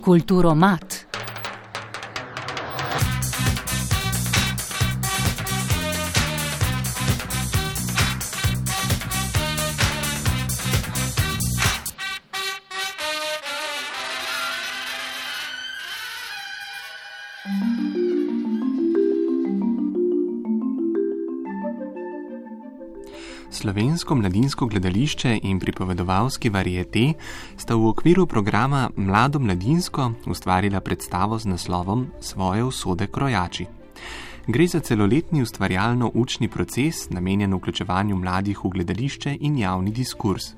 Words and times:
Kulturo 0.00 0.54
mat. 0.54 0.99
Slovensko 23.60 24.14
mladinsko 24.14 24.66
gledališče 24.66 25.38
in 25.42 25.58
pripovedovalski 25.60 26.48
variete 26.48 27.02
sta 27.60 27.76
v 27.76 27.90
okviru 27.90 28.24
programa 28.26 28.88
Mlado 28.96 29.38
mladinsko 29.38 30.12
ustvarila 30.26 30.80
predstavo 30.80 31.38
z 31.38 31.52
naslovom 31.52 32.06
Svoje 32.20 32.64
usode 32.64 33.06
krojači. 33.06 33.79
Gre 34.46 34.66
za 34.66 34.80
celoletni 34.80 35.42
ustvarjalno-učni 35.42 36.48
proces, 36.48 37.10
namenjen 37.10 37.54
vključevanju 37.54 38.16
mladih 38.16 38.64
v 38.64 38.68
gledališče 38.68 39.36
in 39.40 39.58
javni 39.58 39.90
diskurs. 39.90 40.54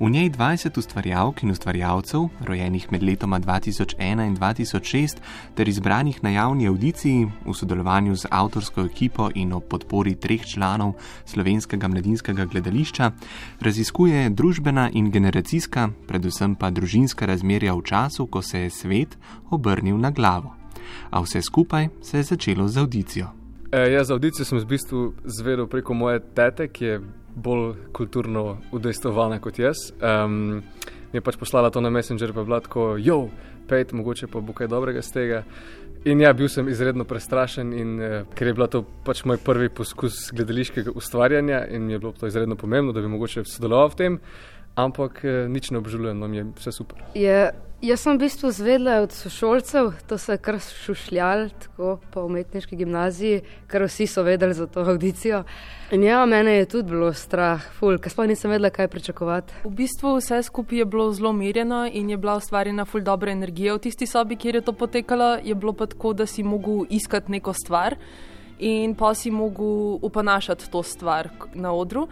V 0.00 0.10
njej 0.10 0.30
20 0.30 0.78
ustvarjalk 0.78 1.42
in 1.42 1.50
ustvarjalcev, 1.50 2.28
rojenih 2.40 2.86
med 2.92 3.02
letoma 3.02 3.40
2001 3.40 4.26
in 4.26 4.36
2006, 4.36 5.16
ter 5.54 5.68
izbranih 5.68 6.22
na 6.24 6.30
javni 6.30 6.66
audiciji 6.66 7.28
v 7.46 7.54
sodelovanju 7.54 8.16
z 8.16 8.26
avtorsko 8.30 8.84
ekipo 8.84 9.28
in 9.34 9.52
ob 9.52 9.68
podpori 9.68 10.14
treh 10.14 10.46
članov 10.46 10.92
slovenskega 11.24 11.88
mladinskega 11.88 12.44
gledališča, 12.44 13.12
raziskuje 13.60 14.30
družbena 14.30 14.90
in 14.92 15.10
generacijska, 15.10 15.90
predvsem 16.08 16.54
pa 16.54 16.70
družinska 16.70 17.26
razmerja 17.26 17.74
v 17.74 17.82
času, 17.84 18.26
ko 18.26 18.42
se 18.42 18.60
je 18.60 18.70
svet 18.70 19.18
obrnil 19.50 19.98
na 19.98 20.10
glavo. 20.10 20.59
A 21.10 21.20
vse 21.20 21.42
skupaj 21.42 21.88
se 22.02 22.18
je 22.18 22.22
začelo 22.22 22.68
z 22.68 22.78
audicijo. 22.78 23.26
E, 23.72 23.92
ja, 23.92 24.04
za 24.04 24.14
audicijo 24.14 24.44
sem 24.44 24.58
v 24.58 24.66
bistvu 24.66 25.12
zvedel 25.24 25.66
preko 25.66 25.94
moje 25.94 26.20
tete, 26.34 26.68
ki 26.68 26.84
je 26.84 27.00
bolj 27.34 27.74
kulturno 27.92 28.58
udejstvovana 28.72 29.38
kot 29.38 29.58
jaz. 29.58 29.90
Um, 30.02 30.62
mi 31.12 31.18
je 31.18 31.22
pač 31.22 31.36
poslala 31.38 31.70
to 31.70 31.80
na 31.80 31.90
Messenger, 31.90 32.32
pa 32.32 32.40
je 32.40 32.46
bilo 32.46 32.60
tako, 32.60 32.96
jo, 32.98 33.28
pet, 33.68 33.92
mogoče 33.92 34.26
pa 34.26 34.40
bo 34.40 34.52
kaj 34.52 34.68
dobrega 34.70 35.02
z 35.02 35.12
tega. 35.12 35.42
In 36.04 36.20
ja, 36.20 36.32
bil 36.32 36.48
sem 36.48 36.68
izredno 36.68 37.04
prestrašen, 37.04 37.72
in, 37.76 38.00
eh, 38.00 38.24
ker 38.34 38.48
je 38.48 38.54
bil 38.56 38.66
to 38.72 38.84
pač 39.04 39.24
moj 39.28 39.36
prvi 39.44 39.68
poskus 39.68 40.30
gledališkega 40.32 40.94
ustvarjanja 40.96 41.66
in 41.68 41.86
mi 41.86 41.92
je 41.92 41.98
bilo 41.98 42.12
to 42.12 42.26
izredno 42.26 42.56
pomembno, 42.56 42.92
da 42.92 43.00
bi 43.00 43.08
mogoče 43.08 43.44
sodeloval 43.44 43.90
v 43.92 43.96
tem, 43.96 44.20
ampak 44.80 45.24
eh, 45.24 45.48
nič 45.48 45.70
ne 45.70 45.78
obžalujem, 45.78 46.18
no 46.18 46.28
mi 46.28 46.40
je 46.40 46.46
vse 46.56 46.72
super. 46.72 47.04
Je 47.14 47.50
Jaz 47.80 48.02
sem 48.04 48.18
v 48.18 48.28
bistvu 48.28 48.50
zvedla 48.52 48.98
od 49.00 49.12
sošolcev, 49.16 49.94
to 50.04 50.18
so 50.20 50.34
kar 50.36 50.58
šušljali, 50.60 51.46
tako 51.62 51.94
po 52.12 52.26
umetniški 52.28 52.76
gimnaziji, 52.76 53.38
ker 53.72 53.86
vsi 53.86 54.04
so 54.06 54.20
vedeli 54.20 54.52
za 54.54 54.66
to 54.68 54.84
audicijo. 54.84 55.46
In 55.96 56.04
ja, 56.04 56.18
mene 56.28 56.58
je 56.58 56.66
tudi 56.68 56.90
bilo 56.92 57.08
strah, 57.16 57.64
ful, 57.78 57.96
ker 57.96 58.12
sploh 58.12 58.28
nisem 58.28 58.52
vedela, 58.52 58.68
kaj 58.68 58.90
pričakovati. 58.92 59.62
V 59.64 59.72
bistvu 59.80 60.12
vse 60.18 60.42
skupaj 60.44 60.82
je 60.82 60.84
bilo 60.92 61.08
zelo 61.16 61.32
mirjeno 61.32 61.86
in 61.88 62.10
je 62.12 62.20
bila 62.20 62.36
ustvarjena 62.36 62.84
ful 62.84 63.00
dobra 63.00 63.32
energija 63.32 63.78
v 63.78 63.86
tisti 63.88 64.06
sobi, 64.06 64.36
kjer 64.36 64.60
je 64.60 64.66
to 64.68 64.76
potekalo. 64.76 65.38
Je 65.40 65.54
bilo 65.54 65.72
pa 65.72 65.88
tako, 65.88 66.12
da 66.12 66.26
si 66.26 66.44
mogel 66.44 66.84
iskati 66.90 67.32
neko 67.32 67.56
stvar 67.56 67.96
in 68.58 68.92
pa 68.94 69.14
si 69.14 69.30
mogel 69.30 69.96
upanašati 70.04 70.68
to 70.70 70.82
stvar 70.82 71.32
na 71.54 71.72
odru. 71.72 72.10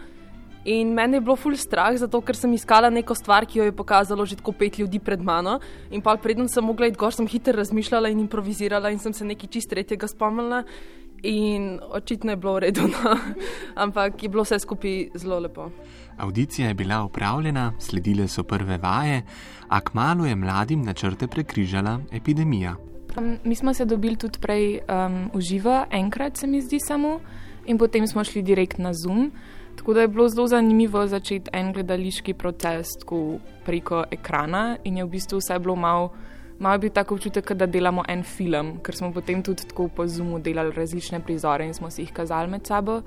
In 0.65 0.93
meni 0.93 1.15
je 1.15 1.21
bilo 1.21 1.35
ful 1.39 1.55
strah, 1.55 1.95
zato 1.95 2.19
ker 2.21 2.35
sem 2.35 2.51
iskala 2.53 2.89
neko 2.91 3.15
stvar, 3.15 3.45
ki 3.47 3.59
jo 3.59 3.65
je 3.69 3.75
pokazalo 3.75 4.25
že 4.25 4.35
tako 4.35 4.51
pet 4.51 4.79
ljudi 4.79 4.99
pred 4.99 5.21
mano. 5.21 5.59
In 5.91 6.01
pa 6.01 6.17
predtem 6.17 6.47
sem 6.47 6.63
mogla 6.63 6.87
iti 6.87 6.99
gor, 6.99 7.13
sem 7.13 7.27
hitro 7.27 7.55
razmišljala 7.55 8.09
in 8.09 8.19
improvizirala 8.19 8.91
in 8.91 8.99
sem 8.99 9.13
se 9.13 9.25
nekaj 9.25 9.49
čist 9.49 9.69
tretjega 9.69 10.07
spomnila. 10.07 10.63
In 11.23 11.79
očitno 11.83 12.31
je 12.31 12.35
bilo 12.35 12.53
v 12.53 12.59
redu, 12.59 12.87
no. 12.87 13.15
ampak 13.83 14.23
je 14.23 14.29
bilo 14.29 14.43
vse 14.43 14.59
skupaj 14.59 15.09
zelo 15.15 15.39
lepo. 15.39 15.71
Audicija 16.17 16.67
je 16.67 16.73
bila 16.73 17.03
upravljena, 17.03 17.73
sledile 17.79 18.27
so 18.27 18.43
prve 18.43 18.77
vaje, 18.77 19.23
a 19.67 19.79
kmalo 19.81 20.25
je 20.25 20.35
mladim 20.35 20.83
načrte 20.83 21.27
prekrižala 21.27 21.99
epidemija. 22.11 22.75
Mi 23.43 23.55
smo 23.55 23.73
se 23.73 23.85
dobili 23.85 24.15
tudi 24.15 24.39
prej 24.39 24.79
um, 24.79 25.29
v 25.33 25.41
živo, 25.41 25.85
enkrat 25.91 26.37
se 26.37 26.47
mi 26.47 26.61
zdi 26.61 26.79
samo, 26.79 27.19
in 27.65 27.77
potem 27.77 28.07
smo 28.07 28.23
šli 28.23 28.41
direkt 28.41 28.77
na 28.77 28.93
Zoom. 28.93 29.31
Tako 29.75 29.93
da 29.93 30.01
je 30.01 30.07
bilo 30.07 30.29
zelo 30.29 30.47
zanimivo 30.47 31.07
začeti 31.07 31.49
en 31.53 31.73
gledališki 31.73 32.33
proces 32.33 32.87
preko 33.65 34.03
ekrana 34.11 34.77
in 34.83 34.97
je 34.97 35.03
v 35.03 35.09
bistvu 35.09 35.39
vse 35.39 35.59
bilo 35.59 35.75
malo. 35.75 36.11
Malo 36.59 36.75
je 36.75 36.79
bil 36.79 36.89
tako 36.89 37.15
občutek, 37.15 37.53
da 37.53 37.65
delamo 37.65 38.03
en 38.07 38.23
film, 38.23 38.79
ker 38.83 38.95
smo 38.95 39.13
potem 39.13 39.43
tudi 39.43 39.63
tako 39.67 39.87
po 39.87 40.07
zumu 40.07 40.39
delali 40.39 40.71
različne 40.75 41.19
prizore 41.19 41.65
in 41.65 41.73
smo 41.73 41.89
si 41.89 42.01
jih 42.01 42.13
kazali 42.13 42.51
med 42.51 42.67
sabo. 42.67 43.01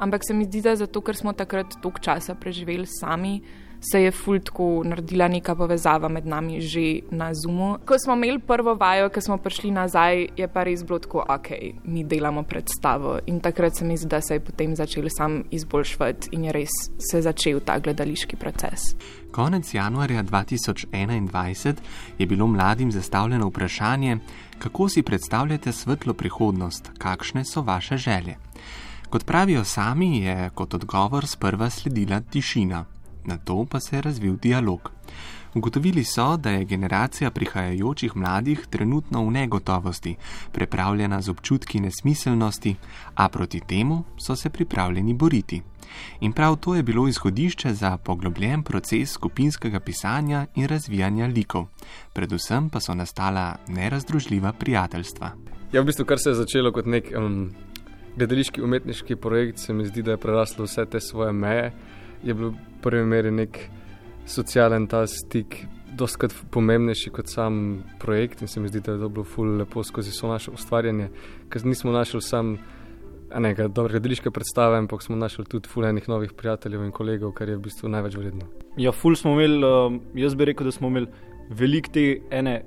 Ampak 0.00 0.24
se 0.24 0.34
mi 0.34 0.44
zdi, 0.44 0.62
da 0.64 0.76
zato, 0.76 1.00
ker 1.04 1.16
smo 1.16 1.32
takrat 1.36 1.76
toliko 1.82 2.00
časa 2.00 2.34
preživeli 2.34 2.86
sami, 2.88 3.40
se 3.80 4.02
je 4.02 4.10
fultko 4.10 4.82
naredila 4.84 5.28
neka 5.28 5.54
povezava 5.54 6.08
med 6.08 6.26
nami 6.26 6.60
že 6.60 7.00
na 7.10 7.34
Zumu. 7.34 7.78
Ko 7.84 7.98
smo 7.98 8.14
imeli 8.16 8.38
prvo 8.38 8.74
vajo, 8.74 9.08
ki 9.08 9.20
smo 9.20 9.36
prišli 9.36 9.70
nazaj, 9.70 10.26
je 10.36 10.48
pa 10.48 10.64
res 10.64 10.84
bilo 10.84 10.98
tako, 10.98 11.24
ok, 11.28 11.48
mi 11.84 12.04
delamo 12.04 12.42
predstavo. 12.42 13.18
In 13.26 13.40
takrat 13.40 13.76
se 13.76 13.84
mi 13.84 13.96
zdi, 13.96 14.08
da 14.08 14.20
se 14.20 14.34
je 14.34 14.44
potem 14.44 14.76
začel 14.76 15.08
sam 15.08 15.42
izboljšati 15.50 16.32
in 16.32 16.44
je 16.44 16.52
res 16.52 16.76
se 16.98 17.22
začel 17.22 17.60
ta 17.60 17.78
gledališki 17.78 18.36
proces. 18.36 18.94
Konec 19.32 19.74
januarja 19.74 20.22
2021 20.22 21.76
je 22.18 22.26
bilo 22.26 22.46
mladim 22.46 22.92
zastavljeno 22.92 23.48
vprašanje, 23.48 24.18
kako 24.58 24.88
si 24.88 25.02
predstavljate 25.02 25.72
svetlo 25.72 26.14
prihodnost, 26.14 26.90
kakšne 26.98 27.44
so 27.44 27.62
vaše 27.62 27.96
želje. 27.96 28.36
Kot 29.10 29.24
pravijo 29.26 29.64
sami, 29.64 30.18
je 30.24 30.50
kot 30.54 30.74
odgovor 30.74 31.26
sprva 31.26 31.70
sledila 31.70 32.20
tišina 32.20 32.84
na 33.24 33.38
to 33.38 33.66
pa 33.70 33.80
se 33.80 33.96
je 33.96 34.02
razvil 34.02 34.36
dialog. 34.36 34.90
Ugotovili 35.54 36.04
so, 36.04 36.36
da 36.36 36.50
je 36.50 36.64
generacija 36.64 37.30
prihajajočih 37.30 38.16
mladih 38.16 38.66
trenutno 38.70 39.24
v 39.24 39.30
negotovosti, 39.30 40.16
prepravljena 40.52 41.20
z 41.20 41.30
občutki 41.30 41.80
nesmiselnosti, 41.80 42.76
a 43.14 43.28
proti 43.28 43.60
temu 43.60 44.04
so 44.18 44.36
se 44.36 44.50
pripravljeni 44.50 45.14
boriti. 45.14 45.62
In 46.20 46.32
prav 46.32 46.56
to 46.56 46.74
je 46.74 46.82
bilo 46.82 47.08
izhodišče 47.08 47.74
za 47.74 47.96
poglobljen 47.96 48.62
proces 48.62 49.10
skupinskega 49.10 49.80
pisanja 49.80 50.46
in 50.54 50.66
razvijanja 50.66 51.26
likov, 51.26 51.66
predvsem 52.12 52.70
pa 52.70 52.80
so 52.80 52.94
nastala 52.94 53.56
nerazdružljiva 53.68 54.52
prijateljstva. 54.52 55.30
Ja, 55.72 55.82
v 55.82 55.84
bistvu, 55.84 56.04
kar 56.04 56.18
se 56.18 56.30
je 56.30 56.34
začelo 56.34 56.72
kot 56.72 56.86
nek 56.86 57.10
um, 57.18 57.50
gledališki 58.16 58.62
umetniški 58.62 59.16
projekt, 59.16 59.58
se 59.58 59.72
mi 59.72 59.86
zdi, 59.86 60.02
da 60.02 60.16
je 60.16 60.22
preraslo 60.22 60.64
vse 60.64 60.86
te 60.90 61.00
svoje 61.00 61.32
meje 61.32 61.72
je 62.22 62.34
bil 62.34 62.52
v 62.52 62.80
prvi 62.82 63.04
meri 63.04 63.30
nek 63.32 63.58
socialen 64.28 64.86
ta 64.88 65.04
stik, 65.08 65.64
doskrat 65.96 66.34
pomembnejši 66.54 67.10
kot 67.12 67.28
sam 67.28 67.82
projekt 68.00 68.42
in 68.42 68.48
se 68.48 68.60
mi 68.60 68.68
zdi, 68.68 68.80
da 68.80 68.92
je 68.92 69.00
to 69.00 69.08
bilo 69.08 69.24
ful 69.24 69.56
lepo 69.58 69.82
skozi 69.84 70.12
vse 70.12 70.26
naše 70.26 70.50
ustvarjanje, 70.54 71.08
ker 71.50 71.64
nismo 71.66 71.92
našli 71.92 72.22
sam 72.22 72.58
enega 73.34 73.68
dobrega 73.68 74.02
deliške 74.02 74.30
predstave, 74.30 74.78
ampak 74.78 75.02
smo 75.02 75.16
našli 75.16 75.44
tudi 75.44 75.68
ful 75.68 75.86
enih 75.86 76.08
novih 76.08 76.32
prijateljev 76.36 76.84
in 76.84 76.92
kolegov, 76.92 77.32
kar 77.34 77.48
je 77.48 77.56
v 77.56 77.64
bistvu 77.66 77.90
največ 77.90 78.16
vredno. 78.18 78.46
Ja, 78.78 78.92
ful 78.92 79.16
smo 79.16 79.34
imeli, 79.36 79.62
um, 79.66 80.00
jaz 80.14 80.34
bi 80.34 80.50
rekel, 80.50 80.66
da 80.66 80.74
smo 80.74 80.90
imeli 80.90 81.10
veliko 81.50 81.92
te 81.94 82.06
ene 82.30 82.62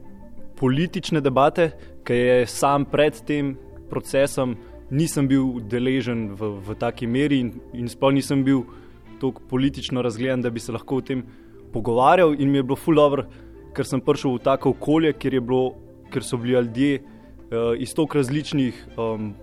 politične 0.60 1.22
debate, 1.22 1.72
ki 2.04 2.16
je 2.16 2.48
sam 2.48 2.86
pred 2.86 3.20
tem 3.28 3.56
procesom 3.90 4.56
nisem 4.94 5.28
bil 5.28 5.59
deležen 5.70 6.31
v, 6.38 6.54
v 6.62 6.76
taki 6.78 7.09
meri 7.09 7.42
in, 7.42 7.54
in 7.74 7.90
sploh 7.90 8.14
nisem 8.14 8.44
bil 8.46 8.64
tako 9.22 9.42
politično 9.50 10.04
razgledan, 10.06 10.44
da 10.44 10.52
bi 10.54 10.62
se 10.62 10.72
lahko 10.72 11.00
o 11.02 11.06
tem 11.06 11.24
pogovarjal. 11.74 12.36
In 12.38 12.52
mi 12.52 12.59
je 12.62 12.68
bilo 12.68 12.78
ful 12.78 13.00
dobro, 13.00 13.25
ker 13.74 13.88
sem 13.88 14.01
prišel 14.04 14.38
v 14.38 14.44
tako 14.45 14.74
okolje, 14.75 15.13
kjer, 15.18 15.40
bilo, 15.42 15.74
kjer 16.13 16.28
so 16.28 16.38
bili 16.38 16.54
ljudje 16.60 17.00
uh, 17.00 17.74
iz 17.80 17.95
tako 17.95 18.19
različnih 18.22 18.84
um, 18.98 19.34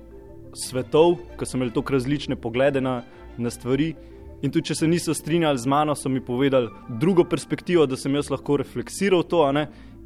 svetov, 0.54 1.18
ki 1.38 1.48
so 1.48 1.58
imeli 1.58 1.74
tako 1.74 1.96
različne 1.98 2.38
poglede 2.38 2.80
na, 2.80 3.00
na 3.38 3.50
stvari. 3.50 3.94
In 4.40 4.52
tudi, 4.52 4.70
če 4.70 4.78
se 4.78 4.88
niso 4.88 5.14
strinjali 5.14 5.58
z 5.60 5.68
mano, 5.68 5.94
so 5.94 6.08
mi 6.08 6.22
povedali 6.24 6.70
drugo 7.00 7.26
perspektivo, 7.28 7.84
da 7.86 7.98
sem 7.98 8.14
jaz 8.14 8.30
lahko 8.32 8.56
refleksiral 8.62 9.26
to. 9.28 9.42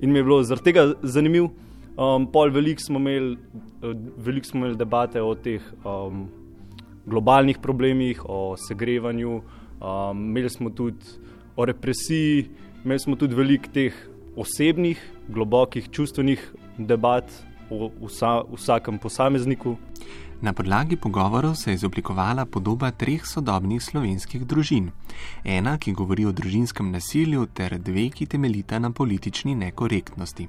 In 0.01 0.11
mi 0.11 0.19
je 0.19 0.25
bilo 0.25 0.43
zaradi 0.43 0.73
tega 0.73 0.89
zanimivo. 1.03 1.53
Um, 1.95 2.27
pol 2.27 2.51
veliko 2.51 2.83
smo, 2.83 2.99
uh, 2.99 3.93
velik 4.19 4.47
smo 4.47 4.65
imeli 4.65 4.77
debate 4.77 5.23
o 5.23 5.35
teh 5.35 5.63
um, 5.85 6.27
globalnih 7.07 7.59
problemih, 7.63 8.25
o 8.25 8.57
segrevanju, 8.59 9.43
Um, 9.85 10.19
imeli 10.19 10.51
smo 10.51 10.71
tudi 10.71 11.05
o 11.57 11.65
represiji, 11.65 12.49
imeli 12.85 13.01
smo 13.01 13.17
tudi 13.17 13.35
veliko 13.35 13.69
teh 13.73 13.95
osebnih, 14.37 15.01
globokih 15.29 15.91
čustvenih 15.91 16.41
debat 16.79 17.25
o 17.71 17.91
vsa, 18.07 18.43
vsakem 18.57 18.99
posamezniku. 18.99 19.77
Na 20.41 20.53
podlagi 20.53 20.97
pogovorov 20.97 21.55
se 21.55 21.71
je 21.71 21.75
izoblikovala 21.75 22.47
podoba 22.47 22.91
treh 22.91 23.27
sodobnih 23.27 23.83
slovenskih 23.83 24.47
družin. 24.47 24.91
Ena, 25.45 25.79
ki 25.79 25.93
govori 25.93 26.27
o 26.27 26.33
družinskem 26.33 26.91
nasilju, 26.93 27.47
ter 27.47 27.79
dve, 27.79 28.09
ki 28.11 28.27
temeljita 28.27 28.79
na 28.79 28.91
politični 28.91 29.55
nekorektnosti. 29.55 30.49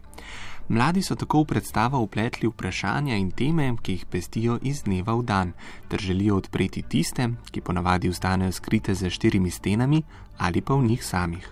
Mladi 0.68 1.02
so 1.06 1.14
tako 1.16 1.44
v 1.44 1.46
predstavo 1.46 2.00
upletli 2.02 2.50
vprašanja 2.50 3.16
in 3.22 3.30
teme, 3.32 3.68
ki 3.82 3.92
jih 3.92 4.06
pestijo 4.10 4.56
iz 4.66 4.82
dneva 4.84 5.14
v 5.14 5.22
dan, 5.24 5.52
ter 5.90 6.02
želijo 6.02 6.40
odpreti 6.42 6.82
tiste, 6.82 7.28
ki 7.52 7.62
ponavadi 7.62 8.10
ostanejo 8.10 8.52
skrite 8.52 8.94
za 8.94 9.10
štirimi 9.10 9.52
stenami 9.52 10.02
ali 10.38 10.62
pa 10.62 10.74
v 10.74 10.88
njih 10.88 11.06
samih. 11.06 11.46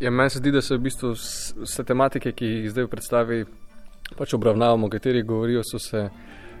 Ja, 0.00 0.10
meni 0.10 0.30
se 0.30 0.38
zdi, 0.38 0.52
da 0.52 0.60
so 0.60 0.76
v 0.76 0.84
bistvu 0.84 1.14
vse 1.64 1.84
tematike, 1.84 2.32
ki 2.32 2.44
jih 2.44 2.70
zdaj 2.70 2.84
v 2.84 2.90
predstavi 2.92 3.38
pač 4.18 4.34
obravnavamo, 4.36 4.86
o 4.86 4.92
katerih 4.92 5.24
govorijo, 5.24 5.62
so 5.64 5.78
se 5.78 6.10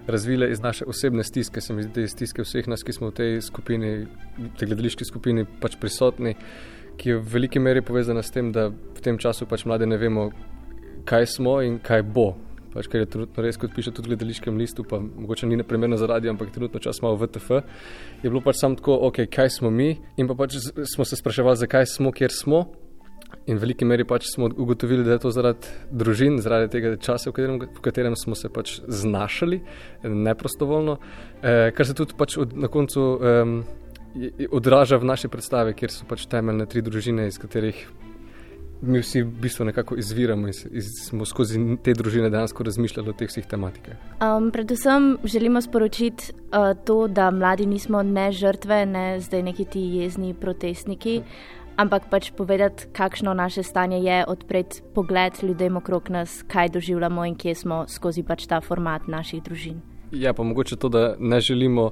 razvile 0.06 0.50
iz 0.50 0.60
naše 0.60 0.84
osebne 0.88 1.24
stiske, 1.24 1.60
se 1.60 1.74
mi 1.74 1.82
zdi, 1.82 2.06
iz 2.08 2.16
stiske 2.16 2.42
vseh 2.42 2.68
nas, 2.68 2.82
ki 2.82 2.92
smo 2.92 3.10
v 3.10 3.16
tej 3.20 3.40
skupini, 3.40 4.06
tej 4.58 4.72
gledališki 4.72 5.04
skupini, 5.04 5.44
pač 5.60 5.76
prisotni, 5.80 6.34
ki 6.96 7.12
je 7.12 7.20
v 7.20 7.28
veliki 7.36 7.60
meri 7.60 7.84
povezana 7.84 8.22
s 8.22 8.32
tem, 8.32 8.48
da 8.52 8.68
v 8.72 9.04
tem 9.04 9.20
času 9.20 9.46
pač 9.46 9.64
mlade 9.68 9.86
ne 9.86 10.00
vemo, 10.00 10.30
kaj 11.04 11.26
smo 11.36 11.60
in 11.62 11.78
kaj 11.82 12.02
bo. 12.02 12.32
Pač, 12.72 12.88
ker 12.88 13.02
je 13.04 13.08
trenutno 13.12 13.42
res, 13.44 13.58
kot 13.60 13.74
piše 13.76 13.92
tudi 13.92 14.08
v 14.08 14.14
gledališkem 14.14 14.56
listu, 14.56 14.84
pa 14.88 14.96
mogoče 14.96 15.46
ni 15.46 15.58
neprimerno 15.60 15.98
za 16.00 16.08
radio, 16.08 16.32
ampak 16.32 16.54
trenutno 16.54 16.80
čas 16.80 17.02
malo 17.04 17.18
VTF, 17.20 17.60
je 18.22 18.30
bilo 18.30 18.40
pač 18.40 18.62
samo 18.62 18.78
tako, 18.80 18.96
ok, 19.10 19.26
kaj 19.28 19.58
smo 19.58 19.70
mi? 19.70 19.98
In 20.16 20.30
pa 20.30 20.36
pač 20.38 20.56
smo 20.88 21.04
se 21.04 21.18
spraševali, 21.20 21.60
zakaj 21.60 21.90
smo, 21.92 22.14
kjer 22.16 22.32
smo. 22.32 22.64
In 23.46 23.58
v 23.58 23.64
veliki 23.64 23.84
meri 23.88 24.06
pač 24.08 24.28
smo 24.30 24.48
ugotovili, 24.48 25.04
da 25.04 25.16
je 25.16 25.22
to 25.24 25.32
zaradi 25.34 25.68
družin, 25.90 26.38
zaradi 26.40 26.70
tega 26.72 26.94
časa, 26.96 27.28
v 27.30 27.36
katerem, 27.36 27.60
v 27.60 27.84
katerem 27.84 28.16
smo 28.16 28.36
se 28.38 28.48
pač 28.52 28.78
znašali, 28.86 29.60
neprostovoljno, 30.04 30.96
eh, 31.42 31.70
kar 31.76 31.88
se 31.88 31.96
tudi 31.98 32.16
pač 32.16 32.38
od, 32.40 32.56
na 32.56 32.72
koncu 32.72 33.04
eh, 33.20 34.48
odraža 34.48 34.96
v 34.96 35.08
naši 35.12 35.28
predstavi, 35.28 35.74
kjer 35.74 35.92
so 35.92 36.08
pač 36.08 36.24
temeljne 36.30 36.68
tri 36.70 36.84
družine, 36.84 37.26
iz 37.28 37.40
katerih 37.40 37.84
mi 38.82 38.98
vsi 38.98 39.22
v 39.22 39.30
bistvu 39.42 39.64
nekako 39.64 39.96
izviramo 39.96 40.50
in 40.50 40.54
iz, 40.70 40.90
smo 41.06 41.24
skozi 41.24 41.60
te 41.82 41.94
družine 41.94 42.30
dejansko 42.30 42.64
razmišljali 42.66 43.10
o 43.10 43.12
teh 43.12 43.30
vseh 43.30 43.46
tematikah. 43.46 43.94
Um, 44.18 44.50
predvsem 44.50 45.16
želimo 45.24 45.62
sporočiti 45.62 46.32
uh, 46.32 46.72
to, 46.84 47.08
da 47.08 47.30
mladi 47.30 47.66
nismo 47.66 48.02
ne 48.02 48.32
žrtve, 48.32 48.86
ne 48.86 49.20
zdaj 49.20 49.42
neki 49.42 49.64
ti 49.64 49.80
jezni 49.80 50.34
protestniki. 50.34 51.18
Hm 51.18 51.60
ampak 51.76 52.08
pač 52.10 52.32
povedati, 52.36 52.88
kakšno 52.92 53.34
naše 53.34 53.62
stanje 53.62 54.02
je, 54.04 54.24
odpreti 54.28 54.82
pogled 54.94 55.32
ljudem 55.42 55.76
okrog 55.76 56.10
nas, 56.10 56.42
kaj 56.48 56.68
doživljamo 56.68 57.24
in 57.24 57.34
kje 57.34 57.54
smo 57.54 57.84
skozi 57.88 58.22
pač 58.22 58.46
ta 58.46 58.60
format 58.60 59.08
naših 59.08 59.42
družin. 59.42 59.80
Ja, 60.12 60.34
pa 60.36 60.44
mogoče 60.44 60.76
to, 60.76 60.88
da 60.92 61.14
ne 61.18 61.40
želimo 61.40 61.90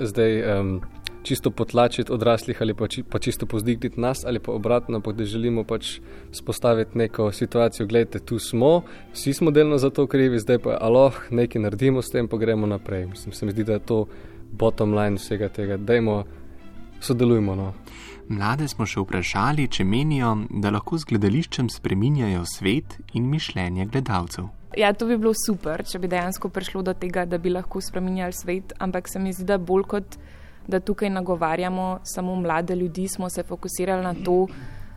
zdaj 0.00 0.42
um, 0.42 0.80
čisto 1.22 1.50
potlačiti 1.50 2.12
odraslih 2.12 2.62
ali 2.62 2.74
pa, 2.74 2.88
či, 2.88 3.02
pa 3.02 3.18
čisto 3.18 3.46
pozdigniti 3.46 4.00
nas, 4.00 4.24
ali 4.24 4.38
pa 4.38 4.52
obratno, 4.52 4.96
ampak 4.96 5.16
da 5.16 5.24
želimo 5.24 5.64
pač 5.64 6.00
spostaviti 6.32 6.98
neko 6.98 7.32
situacijo, 7.32 7.86
gledajte, 7.86 8.18
tu 8.18 8.38
smo, 8.38 8.82
vsi 9.12 9.32
smo 9.32 9.50
delno 9.50 9.78
za 9.78 9.90
to 9.90 10.06
krivi, 10.06 10.38
zdaj 10.38 10.58
pa 10.58 10.78
aloh, 10.80 11.14
nekaj 11.30 11.62
naredimo 11.62 12.02
s 12.02 12.10
tem, 12.10 12.28
pa 12.28 12.36
gremo 12.36 12.66
naprej. 12.66 13.06
Mislim, 13.06 13.32
se 13.32 13.46
mi 13.46 13.52
zdi, 13.52 13.64
da 13.64 13.72
je 13.72 13.78
to 13.78 14.06
bottom 14.52 14.94
line 14.94 15.16
vsega 15.16 15.48
tega, 15.48 15.76
dajmo, 15.76 16.24
sodelujmo. 17.00 17.54
No. 17.54 17.72
Mlade 18.28 18.68
smo 18.68 18.86
še 18.86 19.02
vprašali, 19.02 19.68
če 19.68 19.84
menijo, 19.84 20.36
da 20.50 20.70
lahko 20.70 20.98
z 20.98 21.08
gledališčem 21.10 21.68
spreminjajo 21.70 22.44
svet 22.46 22.98
in 23.14 23.26
mišljenje 23.30 23.86
gledalcev. 23.90 24.48
Ja, 24.78 24.92
to 24.94 25.08
bi 25.08 25.16
bilo 25.18 25.32
super, 25.34 25.82
če 25.82 25.98
bi 25.98 26.08
dejansko 26.10 26.48
prišlo 26.54 26.84
do 26.86 26.94
tega, 26.94 27.24
da 27.26 27.40
bi 27.42 27.50
lahko 27.50 27.82
spremenjali 27.82 28.36
svet, 28.36 28.74
ampak 28.78 29.10
se 29.10 29.18
mi 29.18 29.32
zdi, 29.34 29.48
da 29.48 29.58
bolj 29.58 29.88
kot 29.90 30.18
da 30.66 30.80
tukaj 30.80 31.10
nagovarjamo 31.10 31.98
samo 32.02 32.34
mlade 32.34 32.74
ljudi, 32.74 33.08
smo 33.08 33.30
se 33.30 33.42
fokusirali 33.42 34.02
na 34.02 34.14
to, 34.24 34.46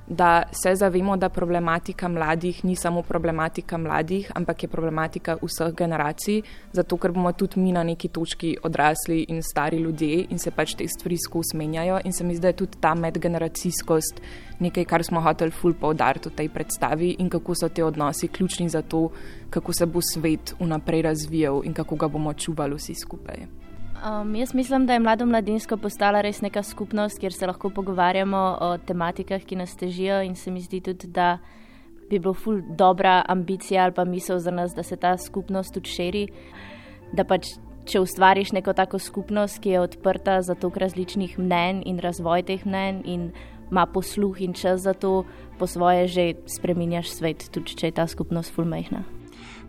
da 0.07 0.43
se 0.51 0.75
zavemo, 0.75 1.17
da 1.17 1.29
problematika 1.29 2.07
mladih 2.07 2.65
ni 2.65 2.75
samo 2.75 3.01
problematika 3.01 3.77
mladih, 3.77 4.31
ampak 4.35 4.63
je 4.63 4.69
problematika 4.69 5.37
vseh 5.41 5.73
generacij, 5.75 6.41
zato 6.71 6.97
ker 6.97 7.11
bomo 7.11 7.31
tudi 7.31 7.59
mi 7.59 7.71
na 7.71 7.83
neki 7.83 8.07
točki 8.07 8.57
odrasli 8.63 9.25
in 9.29 9.41
stari 9.41 9.77
ljudje 9.77 10.25
in 10.29 10.39
se 10.39 10.51
pač 10.51 10.75
te 10.75 10.87
stvari 10.87 11.17
skozi 11.17 11.57
menjajo. 11.57 11.99
In 12.03 12.13
se 12.13 12.23
mi 12.23 12.35
zdi, 12.35 12.41
da 12.41 12.47
je 12.47 12.53
tudi 12.53 12.77
ta 12.79 12.95
medgeneracijskost 12.95 14.21
nekaj, 14.59 14.85
kar 14.85 15.03
smo 15.03 15.21
hoteli 15.21 15.51
ful 15.51 15.73
poudariti 15.73 16.29
v 16.29 16.35
tej 16.35 16.49
predstavi 16.49 17.15
in 17.19 17.29
kako 17.29 17.55
so 17.55 17.69
te 17.69 17.83
odnosi 17.83 18.27
ključni 18.27 18.69
za 18.69 18.81
to, 18.81 19.09
kako 19.49 19.73
se 19.73 19.85
bo 19.85 20.01
svet 20.01 20.55
vnaprej 20.59 21.01
razvijal 21.01 21.61
in 21.63 21.73
kako 21.73 21.95
ga 21.95 22.07
bomo 22.07 22.33
čuvali 22.33 22.75
vsi 22.75 22.95
skupaj. 22.95 23.62
Um, 24.03 24.35
jaz 24.35 24.53
mislim, 24.53 24.85
da 24.85 24.93
je 24.93 24.99
mlado 24.99 25.25
mladinsko 25.25 25.77
postala 25.77 26.21
res 26.21 26.41
neka 26.41 26.63
skupnost, 26.63 27.19
kjer 27.19 27.33
se 27.33 27.47
lahko 27.47 27.69
pogovarjamo 27.69 28.41
o 28.61 28.67
tematikah, 28.77 29.45
ki 29.47 29.55
nas 29.55 29.77
težijo, 29.79 30.17
in 30.27 30.35
se 30.35 30.51
mi 30.51 30.59
zdi 30.61 30.81
tudi, 30.83 31.07
da 31.07 31.37
bi 32.09 32.19
bilo 32.19 32.33
ful 32.33 32.59
dobra 32.67 33.21
ambicija 33.29 33.83
ali 33.83 33.93
pa 33.93 34.03
misel 34.03 34.39
za 34.39 34.51
nas, 34.51 34.75
da 34.75 34.83
se 34.83 34.95
ta 34.95 35.17
skupnost 35.17 35.73
tudi 35.73 35.89
širi. 35.89 36.25
Da 37.13 37.23
pač, 37.23 37.53
če 37.85 38.03
ustvariš 38.03 38.51
neko 38.51 38.73
tako 38.73 38.99
skupnost, 38.99 39.61
ki 39.63 39.77
je 39.77 39.87
odprta 39.87 40.41
za 40.41 40.55
tok 40.55 40.77
različnih 40.83 41.39
mnen 41.39 41.81
in 41.85 42.03
razvoj 42.03 42.43
teh 42.43 42.65
mnen 42.65 43.01
in 43.05 43.31
ima 43.71 43.85
posluh 43.85 44.41
in 44.41 44.53
čas 44.53 44.83
za 44.83 44.93
to, 44.93 45.23
po 45.59 45.67
svoje 45.67 46.07
že 46.07 46.31
spreminjaš 46.59 47.07
svet, 47.07 47.47
tudi 47.51 47.75
če 47.75 47.87
je 47.87 47.99
ta 48.01 48.07
skupnost 48.07 48.51
ful 48.51 48.65
mehna. 48.67 49.22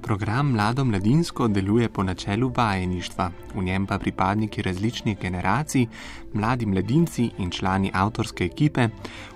Program 0.05 0.53
Mlado 0.53 0.85
Mladinsko 0.85 1.49
deluje 1.49 1.89
po 1.89 2.03
načelu 2.03 2.53
vajeništva, 2.57 3.31
v 3.55 3.63
njem 3.63 3.87
pa 3.87 3.99
pripadniki 3.99 4.63
različnih 4.63 5.19
generacij, 5.19 5.87
mladi 6.33 6.67
mladinci 6.67 7.31
in 7.39 7.51
člani 7.51 7.91
avtorske 7.95 8.45
ekipe 8.45 8.89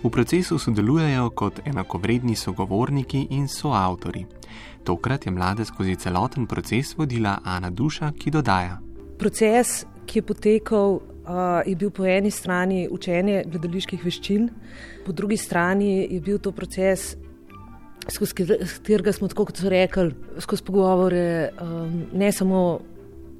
v 0.02 0.10
procesu 0.10 0.58
sodelujejo 0.58 1.30
kot 1.30 1.60
enakovredni 1.64 2.36
sogovorniki 2.36 3.26
in 3.30 3.48
soavtori. 3.48 4.26
Tokrat 4.84 5.26
je 5.26 5.32
mlade 5.32 5.64
skozi 5.64 5.96
celoten 5.96 6.46
proces 6.46 6.96
vodila 6.96 7.38
Ana 7.44 7.70
Duša, 7.70 8.12
ki 8.18 8.30
dodaja. 8.30 8.80
Proces, 9.18 9.86
ki 10.06 10.18
je 10.18 10.22
potekal, 10.22 11.00
je 11.66 11.76
bil 11.76 11.90
po 11.90 12.04
eni 12.04 12.30
strani 12.30 12.88
učenje 12.90 13.44
gledaliških 13.46 14.04
veščin, 14.04 14.50
po 15.06 15.12
drugi 15.12 15.36
strani 15.36 16.06
je 16.10 16.20
bil 16.20 16.38
to 16.38 16.52
proces 16.52 17.16
skozi 18.12 18.34
katerega 18.34 19.12
smo, 19.12 19.28
kot 19.28 19.58
so 19.60 19.70
rekli, 19.72 20.12
skozi 20.40 20.64
pogovore, 20.64 21.50
um, 21.60 21.98
ne 22.12 22.30
samo 22.32 22.80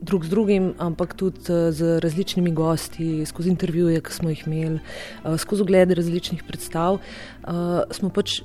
drug 0.01 0.25
z 0.25 0.31
drugim, 0.31 0.73
ampak 0.79 1.15
tudi 1.19 1.41
uh, 1.51 1.71
z 1.75 1.99
različnimi 2.05 2.53
gosti, 2.55 3.27
skozi 3.27 3.51
intervjuje, 3.51 4.01
ki 4.05 4.15
smo 4.15 4.31
jih 4.31 4.45
imeli, 4.47 4.79
uh, 4.79 5.39
skozi 5.41 5.65
oglede 5.65 5.97
različnih 5.99 6.45
predstav, 6.47 7.01
uh, 7.01 7.81
smo 7.91 8.13
pač 8.15 8.41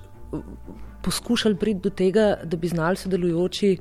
poskušali 1.03 1.59
priti 1.59 1.83
do 1.83 1.91
tega, 1.91 2.37
da 2.43 2.57
bi 2.57 2.71
znali 2.71 2.95
sodelujoči 2.95 3.77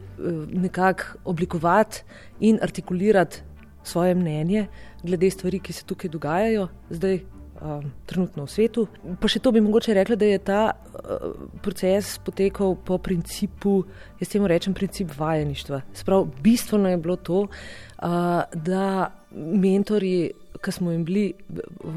nekako 0.51 1.23
oblikovati 1.25 2.03
in 2.41 2.59
artikulirati 2.63 3.43
svoje 3.85 4.15
mnenje 4.15 4.67
glede 5.03 5.31
stvari, 5.31 5.61
ki 5.63 5.73
se 5.73 5.85
tukaj 5.87 6.11
dogajajo. 6.11 6.67
Zdaj, 6.91 7.21
um, 7.62 7.92
trenutno 8.07 8.47
v 8.47 8.50
svetu. 8.50 8.87
Pa 9.21 9.31
še 9.31 9.40
to 9.42 9.52
bi 9.54 9.62
mogoče 9.62 9.95
rekla, 9.95 10.16
da 10.19 10.28
je 10.28 10.42
ta 10.42 10.62
uh, 10.75 11.33
proces 11.62 12.16
potekal 12.25 12.76
po 12.76 12.99
principu, 12.99 13.83
jaz 14.21 14.35
temu 14.35 14.50
rečem, 14.50 14.75
princip 14.75 15.14
vajeništva. 15.19 15.83
Sprav, 15.95 16.26
bistveno 16.42 16.90
je 16.90 17.00
bilo 17.02 17.16
to, 17.16 17.47
uh, 17.47 18.42
da 18.54 19.12
mentori 19.33 20.33
ki 20.62 20.73
smo 20.73 20.92
jim 20.92 21.04
bili, 21.04 21.33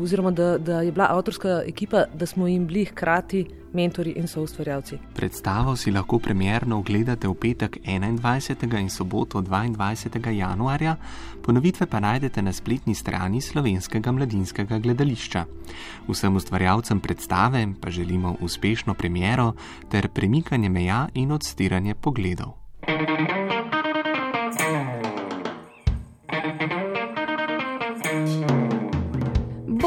oziroma 0.02 0.32
da, 0.32 0.58
da 0.58 0.82
je 0.82 0.92
bila 0.92 1.08
avtorska 1.10 1.62
ekipa, 1.68 2.04
da 2.14 2.26
smo 2.26 2.48
jim 2.48 2.68
bili 2.68 2.86
hkrati 2.86 3.46
mentori 3.74 4.12
in 4.18 4.28
soustvarjalci. 4.28 4.98
Predstavo 5.16 5.76
si 5.76 5.92
lahko 5.92 6.20
premjerno 6.20 6.80
ogledate 6.80 7.28
v 7.28 7.34
petek 7.34 7.78
21. 7.86 8.80
in 8.80 8.90
soboto 8.90 9.42
22. 9.42 10.30
januarja, 10.30 10.96
ponovitve 11.44 11.86
pa 11.86 12.00
najdete 12.00 12.42
na 12.42 12.54
spletni 12.54 12.96
strani 12.96 13.42
slovenskega 13.42 14.12
mladinskega 14.12 14.80
gledališča. 14.80 15.46
Vsem 16.08 16.36
ustvarjalcem 16.36 17.00
predstave 17.00 17.68
pa 17.82 17.92
želimo 17.92 18.36
uspešno 18.42 18.94
premjero 18.94 19.54
ter 19.92 20.10
premikanje 20.10 20.70
meja 20.70 21.08
in 21.14 21.32
odstiranje 21.32 21.96
pogledov. 21.96 22.54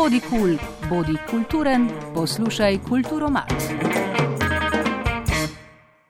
Bodi 0.08 0.20
kul, 0.20 0.38
cool, 0.40 0.58
bodi 0.88 1.16
kulturen, 1.30 1.90
poslušaj 2.14 2.78
kulturo 2.88 3.28
mat. 3.28 3.52